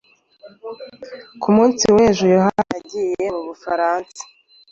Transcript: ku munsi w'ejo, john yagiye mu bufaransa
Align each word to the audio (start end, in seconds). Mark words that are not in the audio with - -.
ku 1.41 1.47
munsi 1.55 1.83
w'ejo, 1.95 2.25
john 2.33 2.57
yagiye 2.73 3.23
mu 3.35 3.41
bufaransa 3.47 4.21